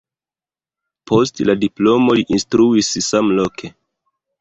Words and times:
Post 1.11 1.43
la 1.51 1.57
diplomo 1.65 2.19
li 2.23 2.27
instruis 2.41 2.93
samloke. 3.13 3.75